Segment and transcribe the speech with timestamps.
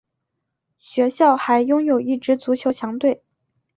[0.79, 3.21] 学校还拥有一支足球强队。